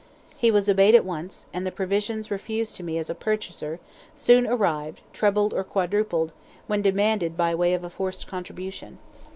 He 0.35 0.49
was 0.49 0.67
obeyed 0.67 0.95
at 0.95 1.05
once, 1.05 1.45
and 1.53 1.63
the 1.63 1.71
provisions 1.71 2.31
refused 2.31 2.75
to 2.77 2.83
me 2.83 2.97
as 2.97 3.11
a 3.11 3.13
purchaser 3.13 3.79
soon 4.15 4.47
arrived, 4.47 5.01
trebled 5.13 5.53
or 5.53 5.63
quadrupled, 5.63 6.33
when 6.65 6.81
demanded 6.81 7.37
by 7.37 7.53
way 7.53 7.75
of 7.75 7.83
a 7.83 7.89
forced 7.91 8.25
contribution. 8.25 8.97